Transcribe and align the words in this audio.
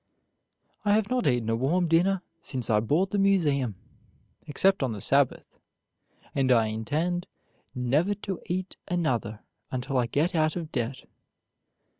"I 0.83 0.93
have 0.93 1.11
not 1.11 1.27
eaten 1.27 1.47
a 1.51 1.55
warm 1.55 1.87
dinner 1.87 2.23
since 2.41 2.71
I 2.71 2.79
bought 2.79 3.11
the 3.11 3.19
Museum, 3.19 3.75
except 4.47 4.81
on 4.81 4.93
the 4.93 4.99
Sabbath; 4.99 5.59
and 6.33 6.51
I 6.51 6.65
intend 6.69 7.27
never 7.75 8.15
to 8.15 8.41
eat 8.47 8.77
another 8.87 9.41
until 9.69 9.99
I 9.99 10.07
get 10.07 10.33
out 10.33 10.55
of 10.55 10.71
debt." 10.71 11.03